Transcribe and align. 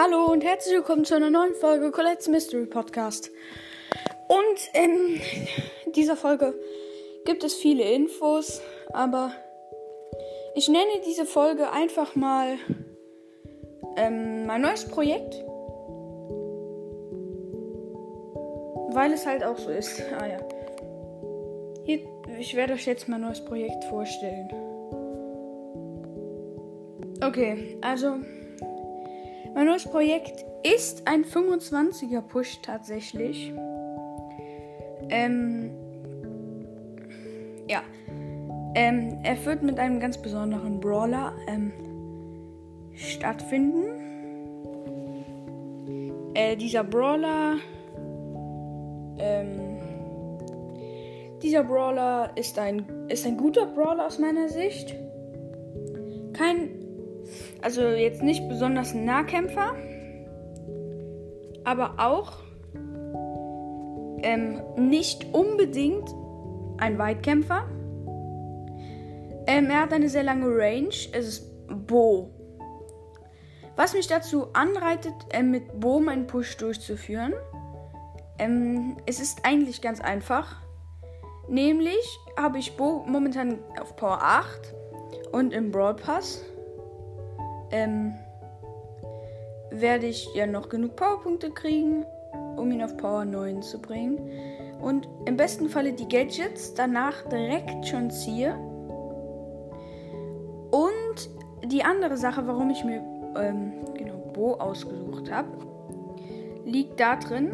Hallo 0.00 0.26
und 0.30 0.44
herzlich 0.44 0.76
willkommen 0.76 1.04
zu 1.04 1.16
einer 1.16 1.28
neuen 1.28 1.56
Folge 1.56 1.90
Colette's 1.90 2.28
Mystery 2.28 2.66
Podcast. 2.66 3.32
Und 4.28 4.70
in 4.72 5.20
dieser 5.92 6.14
Folge 6.14 6.54
gibt 7.24 7.42
es 7.42 7.54
viele 7.54 7.82
Infos, 7.82 8.62
aber 8.92 9.32
ich 10.54 10.68
nenne 10.68 11.02
diese 11.04 11.26
Folge 11.26 11.72
einfach 11.72 12.14
mal 12.14 12.58
ähm, 13.96 14.46
mein 14.46 14.60
neues 14.60 14.86
Projekt. 14.86 15.34
Weil 18.94 19.12
es 19.12 19.26
halt 19.26 19.42
auch 19.42 19.58
so 19.58 19.70
ist. 19.70 20.00
Ah 20.16 20.28
ja. 20.28 20.38
Hier, 21.82 22.06
ich 22.38 22.54
werde 22.54 22.74
euch 22.74 22.86
jetzt 22.86 23.08
mein 23.08 23.22
neues 23.22 23.44
Projekt 23.44 23.82
vorstellen. 23.86 24.48
Okay, 27.20 27.76
also 27.80 28.18
mein 29.58 29.66
neues 29.66 29.86
Projekt 29.86 30.44
ist 30.62 31.08
ein 31.08 31.24
25er 31.24 32.20
Push 32.20 32.62
tatsächlich. 32.62 33.52
Ähm, 35.10 35.72
ja. 37.66 37.82
Ähm, 38.76 39.18
er 39.24 39.44
wird 39.44 39.64
mit 39.64 39.80
einem 39.80 39.98
ganz 39.98 40.16
besonderen 40.16 40.78
Brawler 40.78 41.32
ähm, 41.48 41.72
stattfinden. 42.94 43.82
Äh, 46.34 46.54
dieser 46.54 46.84
Brawler. 46.84 47.56
Ähm, 49.18 49.80
dieser 51.42 51.64
Brawler 51.64 52.30
ist 52.36 52.60
ein, 52.60 52.86
ist 53.08 53.26
ein 53.26 53.36
guter 53.36 53.66
Brawler 53.66 54.06
aus 54.06 54.20
meiner 54.20 54.48
Sicht. 54.50 54.94
Kein 56.32 56.77
also 57.62 57.82
jetzt 57.82 58.22
nicht 58.22 58.48
besonders 58.48 58.94
ein 58.94 59.04
Nahkämpfer, 59.04 59.74
aber 61.64 61.94
auch 61.98 62.38
ähm, 64.22 64.62
nicht 64.76 65.26
unbedingt 65.32 66.08
ein 66.78 66.98
Weitkämpfer. 66.98 67.68
Ähm, 69.46 69.70
er 69.70 69.82
hat 69.82 69.92
eine 69.92 70.08
sehr 70.08 70.22
lange 70.22 70.46
Range. 70.46 70.94
Es 71.12 71.26
ist 71.26 71.50
Bo. 71.86 72.30
Was 73.76 73.94
mich 73.94 74.06
dazu 74.06 74.48
anreitet, 74.54 75.14
äh, 75.30 75.42
mit 75.42 75.80
Bo 75.80 76.00
meinen 76.00 76.26
Push 76.26 76.56
durchzuführen. 76.56 77.32
Ähm, 78.38 78.96
es 79.06 79.20
ist 79.20 79.44
eigentlich 79.44 79.80
ganz 79.80 80.00
einfach. 80.00 80.56
Nämlich 81.48 82.18
habe 82.36 82.58
ich 82.58 82.76
Bo 82.76 83.04
momentan 83.06 83.58
auf 83.80 83.96
Power 83.96 84.18
8 84.20 84.74
und 85.32 85.52
im 85.52 85.70
Brawl 85.70 85.94
Pass 85.94 86.44
ähm, 87.70 88.14
werde 89.70 90.06
ich 90.06 90.28
ja 90.34 90.46
noch 90.46 90.68
genug 90.68 90.96
Powerpunkte 90.96 91.50
kriegen, 91.50 92.04
um 92.56 92.70
ihn 92.70 92.82
auf 92.82 92.96
Power 92.96 93.24
9 93.24 93.62
zu 93.62 93.80
bringen. 93.80 94.30
Und 94.80 95.08
im 95.26 95.36
besten 95.36 95.68
Falle 95.68 95.92
die 95.92 96.08
Gadgets 96.08 96.74
danach 96.74 97.22
direkt 97.28 97.86
schon 97.86 98.10
ziehe. 98.10 98.54
Und 100.70 101.30
die 101.64 101.82
andere 101.82 102.16
Sache, 102.16 102.46
warum 102.46 102.70
ich 102.70 102.84
mir 102.84 103.02
ähm, 103.36 103.72
genau 103.94 104.18
Bo 104.32 104.54
ausgesucht 104.54 105.30
habe, 105.30 105.48
liegt 106.64 107.00
darin, 107.00 107.52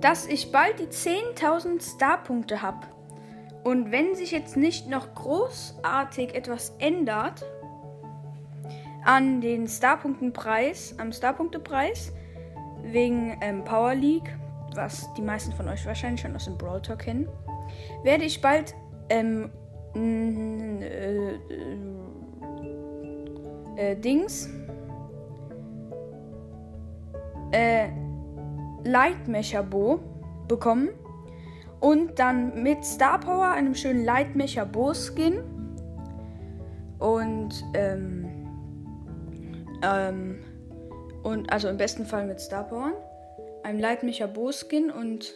dass 0.00 0.26
ich 0.26 0.52
bald 0.52 0.78
die 0.78 0.86
10.000 0.86 1.96
Starpunkte 1.96 2.62
habe. 2.62 2.86
Und 3.64 3.92
wenn 3.92 4.14
sich 4.14 4.32
jetzt 4.32 4.56
nicht 4.56 4.88
noch 4.88 5.14
großartig 5.14 6.34
etwas 6.34 6.74
ändert, 6.78 7.44
an 9.04 9.40
den 9.40 9.66
Starpunktenpreis, 9.66 10.94
am 10.98 11.12
Starpunktepreis 11.12 12.12
wegen 12.82 13.36
ähm, 13.40 13.64
Power 13.64 13.94
League, 13.94 14.36
was 14.74 15.12
die 15.14 15.22
meisten 15.22 15.52
von 15.52 15.68
euch 15.68 15.84
wahrscheinlich 15.86 16.20
schon 16.20 16.34
aus 16.34 16.44
dem 16.44 16.56
Brawl 16.56 16.80
Talk 16.80 17.00
kennen, 17.00 17.28
werde 18.02 18.24
ich 18.24 18.40
bald 18.40 18.74
ähm, 19.08 19.50
äh, 19.94 21.34
äh, 23.76 23.96
Dings 23.96 24.48
äh, 27.52 27.88
Lightmecher 28.84 29.62
Bo 29.62 30.00
bekommen 30.48 30.90
und 31.80 32.18
dann 32.18 32.62
mit 32.62 32.84
Star 32.84 33.18
Power 33.18 33.50
einem 33.50 33.74
schönen 33.74 34.04
Lightmecher 34.04 34.66
Bo 34.66 34.92
Skin 34.94 35.40
und 36.98 37.64
ähm, 37.74 38.21
ähm, 39.82 40.44
und 41.22 41.52
also 41.52 41.68
im 41.68 41.76
besten 41.76 42.06
Fall 42.06 42.26
mit 42.26 42.40
Starborn, 42.40 42.94
einem 43.62 43.80
Leitmecher 43.80 44.28
Bo-Skin 44.28 44.90
und 44.90 45.34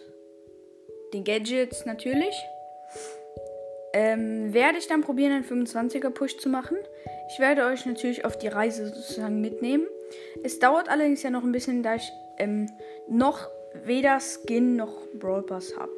den 1.13 1.25
Gadgets 1.25 1.87
natürlich. 1.87 2.35
Ähm, 3.93 4.53
werde 4.53 4.79
ich 4.79 4.89
dann 4.89 5.01
probieren, 5.01 5.33
einen 5.33 5.45
25er 5.45 6.11
Push 6.11 6.37
zu 6.39 6.49
machen. 6.49 6.77
Ich 7.31 7.39
werde 7.39 7.65
euch 7.65 7.87
natürlich 7.87 8.25
auf 8.25 8.37
die 8.37 8.49
Reise 8.49 8.89
sozusagen 8.89 9.41
mitnehmen. 9.41 9.87
Es 10.45 10.59
dauert 10.59 10.89
allerdings 10.89 11.23
ja 11.23 11.31
noch 11.31 11.43
ein 11.43 11.53
bisschen, 11.53 11.83
da 11.83 11.95
ich 11.95 12.13
ähm, 12.39 12.69
noch 13.09 13.49
weder 13.85 14.19
Skin 14.21 14.77
noch 14.77 14.95
Brawl 15.15 15.43
Pass 15.43 15.77
habe. 15.79 15.97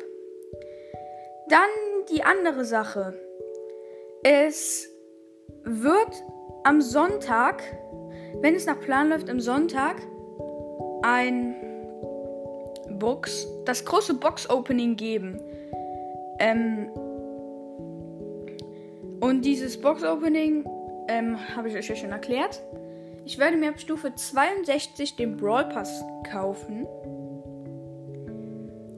Dann 1.48 1.68
die 2.10 2.22
andere 2.22 2.64
Sache. 2.64 3.14
Es 4.22 4.88
wird 5.64 6.22
am 6.64 6.80
Sonntag 6.80 7.62
wenn 8.40 8.54
es 8.54 8.66
nach 8.66 8.80
Plan 8.80 9.08
läuft, 9.10 9.30
am 9.30 9.40
Sonntag 9.40 9.96
ein 11.02 11.54
Box, 12.98 13.46
das 13.64 13.84
große 13.84 14.14
Box-Opening 14.14 14.96
geben. 14.96 15.40
Ähm, 16.38 16.88
und 19.20 19.44
dieses 19.44 19.80
Box-Opening 19.80 20.64
ähm, 21.08 21.36
habe 21.56 21.68
ich 21.68 21.76
euch 21.76 21.88
ja 21.88 21.96
schon 21.96 22.10
erklärt. 22.10 22.62
Ich 23.24 23.38
werde 23.38 23.56
mir 23.56 23.70
ab 23.70 23.80
Stufe 23.80 24.14
62 24.14 25.16
den 25.16 25.36
Brawl 25.36 25.68
Pass 25.68 26.02
kaufen. 26.30 26.86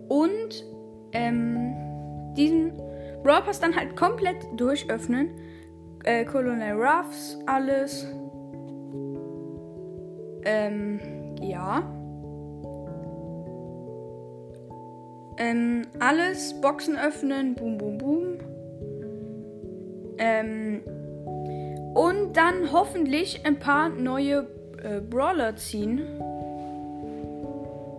Und 0.09 0.65
ähm, 1.13 1.75
diesen 2.37 2.77
Brawl 3.23 3.43
Pass 3.43 3.61
dann 3.61 3.75
halt 3.75 3.97
komplett 3.97 4.37
durchöffnen. 4.57 5.31
Äh, 6.05 6.25
Colonel 6.25 6.81
Ruffs, 6.81 7.39
alles. 7.47 8.07
Ähm, 10.45 11.01
ja. 11.41 11.83
Ähm, 15.39 15.83
alles, 15.99 16.61
Boxen 16.61 16.99
öffnen, 16.99 17.55
boom, 17.55 17.78
boom, 17.78 17.99
boom. 17.99 18.39
Ähm, 20.19 20.83
und 21.95 22.37
dann 22.37 22.73
hoffentlich 22.73 23.45
ein 23.47 23.59
paar 23.59 23.89
neue 23.89 24.47
äh, 24.83 25.01
Brawler 25.01 25.56
ziehen. 25.56 26.03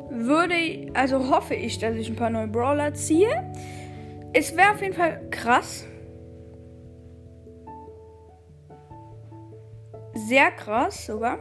Würde, 0.09 0.91
also 0.94 1.29
hoffe 1.29 1.56
ich, 1.56 1.79
dass 1.79 1.96
ich 1.96 2.09
ein 2.09 2.16
paar 2.16 2.29
neue 2.29 2.47
Brawler 2.47 2.94
ziehe. 2.94 3.29
Es 4.34 4.56
wäre 4.56 4.72
auf 4.72 4.81
jeden 4.81 4.94
Fall 4.94 5.22
krass. 5.31 5.85
Sehr 10.13 10.52
krass 10.52 11.06
sogar. 11.06 11.40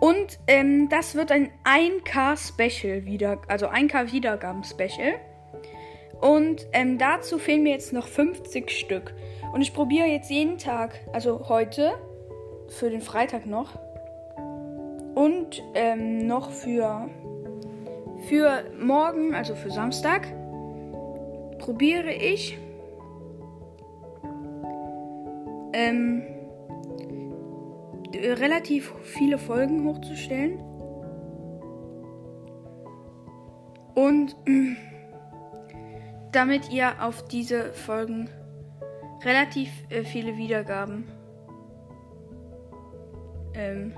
Und 0.00 0.38
ähm, 0.46 0.88
das 0.88 1.14
wird 1.14 1.32
ein 1.32 1.50
1K-Special 1.64 3.04
wieder, 3.04 3.40
also 3.48 3.66
1K-Wiedergaben-Special. 3.66 5.14
Und 6.20 6.66
ähm, 6.72 6.98
dazu 6.98 7.38
fehlen 7.38 7.62
mir 7.62 7.72
jetzt 7.72 7.92
noch 7.92 8.06
50 8.06 8.70
Stück. 8.70 9.14
Und 9.52 9.60
ich 9.60 9.72
probiere 9.72 10.06
jetzt 10.06 10.30
jeden 10.30 10.58
Tag, 10.58 11.00
also 11.12 11.48
heute, 11.48 11.94
für 12.68 12.90
den 12.90 13.00
Freitag 13.00 13.46
noch. 13.46 13.78
Und 15.14 15.62
ähm, 15.74 16.26
noch 16.26 16.50
für, 16.50 17.08
für 18.28 18.64
morgen, 18.78 19.34
also 19.34 19.54
für 19.54 19.70
Samstag, 19.70 20.28
probiere 21.58 22.12
ich 22.12 22.56
ähm, 25.72 26.22
relativ 28.14 28.94
viele 29.02 29.38
Folgen 29.38 29.84
hochzustellen. 29.84 30.58
Und 33.94 34.36
damit 36.32 36.70
ihr 36.70 37.02
auf 37.02 37.24
diese 37.26 37.72
Folgen 37.72 38.28
relativ 39.24 39.70
äh, 39.90 40.04
viele 40.04 40.36
Wiedergaben 40.36 41.04
ähm, 43.54 43.92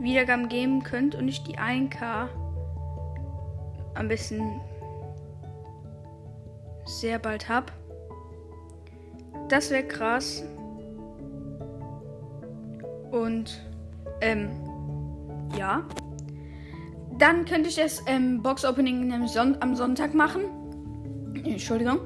Wiedergaben 0.00 0.48
geben 0.48 0.82
könnt 0.82 1.14
und 1.14 1.28
ich 1.28 1.42
die 1.42 1.58
1K 1.58 2.28
am 3.94 4.08
besten 4.08 4.60
sehr 6.84 7.18
bald 7.18 7.48
hab. 7.48 7.72
Das 9.48 9.70
wäre 9.70 9.84
krass. 9.84 10.44
Und 13.10 13.60
ähm, 14.20 14.50
Ja. 15.56 15.86
Dann 17.18 17.44
könnte 17.44 17.68
ich 17.68 17.76
das 17.76 18.02
ähm, 18.06 18.42
Box-Opening 18.42 19.12
am, 19.12 19.28
Son 19.28 19.56
am 19.60 19.76
Sonntag 19.76 20.14
machen. 20.14 20.42
Entschuldigung. 21.44 22.00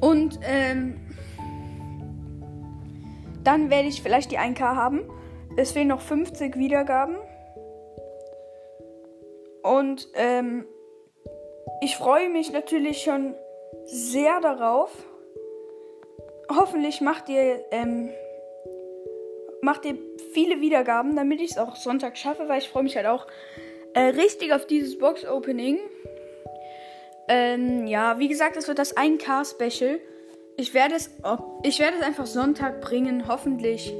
Und 0.00 0.38
ähm, 0.42 1.00
dann 3.42 3.70
werde 3.70 3.88
ich 3.88 4.02
vielleicht 4.02 4.30
die 4.30 4.38
1K 4.38 4.60
haben. 4.60 5.00
Es 5.56 5.72
fehlen 5.72 5.88
noch 5.88 6.00
50 6.00 6.56
Wiedergaben. 6.56 7.16
Und 9.62 10.08
ähm, 10.14 10.64
ich 11.80 11.96
freue 11.96 12.28
mich 12.28 12.52
natürlich 12.52 13.02
schon 13.02 13.34
sehr 13.84 14.40
darauf. 14.40 14.90
Hoffentlich 16.48 17.00
macht 17.00 17.28
ihr, 17.28 17.64
ähm, 17.72 18.10
macht 19.66 19.84
ihr 19.84 19.98
viele 20.32 20.60
Wiedergaben, 20.60 21.16
damit 21.16 21.40
ich 21.40 21.50
es 21.50 21.58
auch 21.58 21.74
Sonntag 21.74 22.16
schaffe, 22.16 22.48
weil 22.48 22.60
ich 22.60 22.68
freue 22.68 22.84
mich 22.84 22.96
halt 22.96 23.06
auch 23.06 23.26
äh, 23.94 24.00
richtig 24.00 24.52
auf 24.52 24.64
dieses 24.64 24.96
Box-Opening. 24.96 25.78
Ähm, 27.28 27.88
ja, 27.88 28.20
wie 28.20 28.28
gesagt, 28.28 28.56
es 28.56 28.68
wird 28.68 28.78
das 28.78 28.96
1K-Special. 28.96 29.98
Ich 30.56 30.72
werde 30.72 30.94
es, 30.94 31.10
ich 31.64 31.80
werde 31.80 31.96
es 31.98 32.02
einfach 32.04 32.26
Sonntag 32.26 32.80
bringen, 32.80 33.26
hoffentlich. 33.26 33.92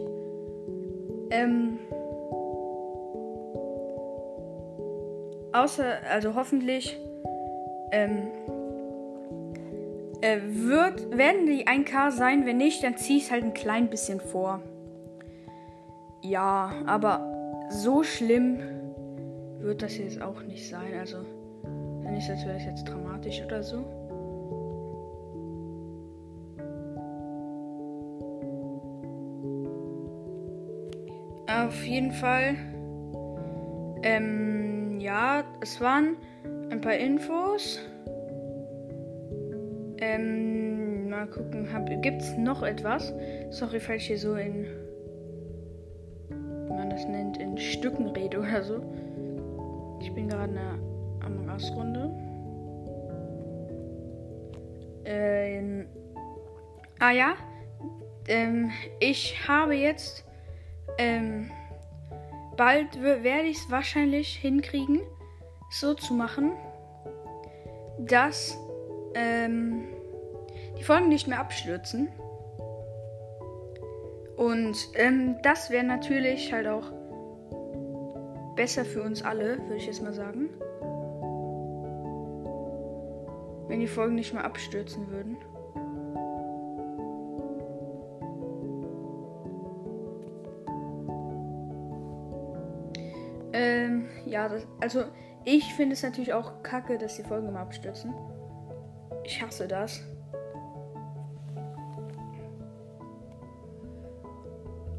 Ähm, 1.30 1.80
außer, 5.52 5.84
also 6.08 6.36
hoffentlich, 6.36 6.96
ähm, 7.90 8.28
äh, 10.20 10.38
wird, 10.44 11.18
werden 11.18 11.46
die 11.46 11.66
1K 11.66 12.12
sein. 12.12 12.46
Wenn 12.46 12.58
nicht, 12.58 12.84
dann 12.84 12.96
ziehe 12.96 13.18
ich 13.18 13.24
es 13.24 13.30
halt 13.32 13.42
ein 13.42 13.52
klein 13.52 13.90
bisschen 13.90 14.20
vor. 14.20 14.62
Ja, 16.28 16.72
aber 16.86 17.20
so 17.70 18.02
schlimm 18.02 18.58
wird 19.60 19.82
das 19.82 19.96
jetzt 19.96 20.20
auch 20.20 20.42
nicht 20.42 20.68
sein. 20.68 20.94
Also, 20.98 21.18
wenn 22.02 22.16
ich 22.16 22.26
das 22.26 22.44
wäre 22.44 22.58
jetzt 22.58 22.84
dramatisch 22.84 23.42
oder 23.44 23.62
so. 23.62 23.84
Auf 31.48 31.84
jeden 31.84 32.10
Fall. 32.10 32.56
Ähm, 34.02 34.98
ja, 34.98 35.44
es 35.60 35.80
waren 35.80 36.16
ein 36.70 36.80
paar 36.80 36.96
Infos. 36.96 37.78
Ähm, 39.98 41.08
mal 41.08 41.28
gucken, 41.28 41.68
gibt 42.02 42.20
es 42.20 42.36
noch 42.36 42.64
etwas? 42.64 43.14
Sorry, 43.50 43.78
falls 43.78 44.02
hier 44.02 44.18
so 44.18 44.34
in, 44.34 44.66
das 46.96 47.06
nennt, 47.06 47.36
in 47.36 47.58
Stücken 47.58 48.08
rede 48.08 48.38
oder 48.38 48.62
so. 48.64 48.80
Ich 50.00 50.12
bin 50.14 50.28
gerade 50.28 50.48
in 50.48 50.54
der 50.54 51.26
Among 51.26 51.48
Us 51.50 51.70
Runde. 51.72 52.10
Ähm, 55.04 55.86
ah 56.98 57.10
ja, 57.10 57.34
ähm, 58.28 58.70
ich 58.98 59.46
habe 59.46 59.74
jetzt, 59.74 60.24
ähm, 60.96 61.50
bald 62.56 63.00
werde 63.02 63.48
ich 63.48 63.58
es 63.58 63.70
wahrscheinlich 63.70 64.34
hinkriegen, 64.34 65.00
so 65.70 65.92
zu 65.92 66.14
machen, 66.14 66.52
dass 67.98 68.56
ähm, 69.14 69.84
die 70.78 70.82
Folgen 70.82 71.10
nicht 71.10 71.28
mehr 71.28 71.40
abstürzen. 71.40 72.08
Und 74.36 74.76
ähm, 74.94 75.36
das 75.42 75.70
wäre 75.70 75.84
natürlich 75.84 76.52
halt 76.52 76.66
auch 76.66 76.92
besser 78.54 78.84
für 78.84 79.02
uns 79.02 79.22
alle, 79.22 79.58
würde 79.62 79.76
ich 79.76 79.86
jetzt 79.86 80.02
mal 80.02 80.12
sagen. 80.12 80.50
Wenn 83.68 83.80
die 83.80 83.86
Folgen 83.86 84.14
nicht 84.14 84.32
mehr 84.32 84.44
abstürzen 84.44 85.10
würden. 85.10 85.36
Ähm, 93.52 94.08
ja, 94.26 94.48
das, 94.48 94.66
also 94.80 95.04
ich 95.44 95.72
finde 95.74 95.94
es 95.94 96.02
natürlich 96.02 96.34
auch 96.34 96.62
kacke, 96.62 96.98
dass 96.98 97.16
die 97.16 97.22
Folgen 97.22 97.48
immer 97.48 97.60
abstürzen. 97.60 98.14
Ich 99.24 99.42
hasse 99.42 99.66
das. 99.66 100.02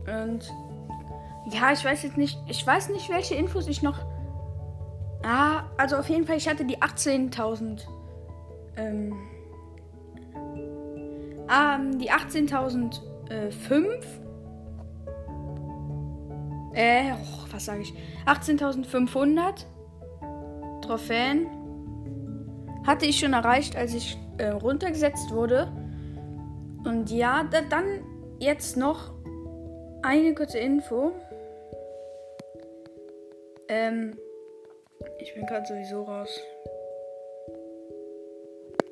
Und 0.08 0.52
ja, 1.52 1.72
ich 1.72 1.84
weiß 1.84 2.04
jetzt 2.04 2.18
nicht, 2.18 2.38
ich 2.48 2.66
weiß 2.66 2.90
nicht, 2.90 3.10
welche 3.10 3.36
Infos 3.36 3.68
ich 3.68 3.82
noch. 3.82 4.00
Ah, 5.24 5.64
also 5.78 5.98
auf 5.98 6.10
jeden 6.10 6.26
Fall, 6.26 6.38
ich 6.38 6.48
hatte 6.48 6.66
die 6.66 6.78
18.000. 6.78 7.82
Ähm, 8.78 9.14
ähm, 11.50 12.00
die 12.00 12.12
18.005. 12.12 14.04
Äh, 16.74 17.14
oh, 17.14 17.46
was 17.52 17.66
sage 17.66 17.82
ich? 17.82 17.94
18.500 18.26 19.66
Trophäen 20.82 21.48
hatte 22.86 23.06
ich 23.06 23.20
schon 23.20 23.34
erreicht, 23.34 23.76
als 23.76 23.94
ich 23.94 24.18
äh, 24.38 24.50
runtergesetzt 24.50 25.32
wurde. 25.32 25.72
Und 26.86 27.10
ja, 27.10 27.44
da, 27.44 27.62
dann 27.62 27.84
jetzt 28.40 28.78
noch 28.78 29.12
eine 30.08 30.34
kurze 30.34 30.58
Info. 30.60 31.12
Ähm, 33.68 34.18
ich 35.20 35.34
bin 35.34 35.46
gerade 35.46 35.66
sowieso 35.66 36.04
raus. 36.04 36.30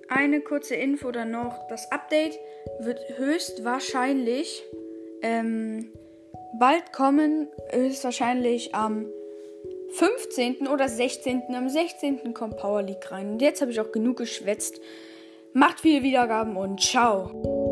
Eine 0.09 0.41
kurze 0.41 0.75
Info 0.75 1.11
dann 1.11 1.31
noch. 1.31 1.67
Das 1.69 1.89
Update 1.89 2.37
wird 2.79 2.99
höchstwahrscheinlich 3.17 4.61
ähm, 5.21 5.93
bald 6.59 6.91
kommen. 6.91 7.47
Höchstwahrscheinlich 7.71 8.75
am 8.75 9.05
15. 9.91 10.67
oder 10.67 10.89
16. 10.89 11.43
Am 11.55 11.69
16. 11.69 12.33
kommt 12.33 12.57
Power 12.57 12.81
League 12.81 13.09
rein. 13.09 13.31
Und 13.31 13.41
jetzt 13.41 13.61
habe 13.61 13.71
ich 13.71 13.79
auch 13.79 13.93
genug 13.93 14.17
geschwätzt. 14.17 14.81
Macht 15.53 15.79
viele 15.79 16.03
Wiedergaben 16.03 16.57
und 16.57 16.81
ciao. 16.81 17.64